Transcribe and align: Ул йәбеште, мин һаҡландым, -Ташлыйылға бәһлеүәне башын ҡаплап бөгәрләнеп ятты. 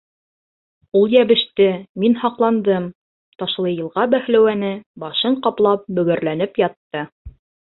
Ул 0.99 1.11
йәбеште, 1.17 1.67
мин 2.03 2.17
һаҡландым, 2.21 2.87
-Ташлыйылға 3.35 4.07
бәһлеүәне 4.15 4.73
башын 5.05 5.39
ҡаплап 5.45 5.85
бөгәрләнеп 6.01 6.63
ятты. 6.65 7.07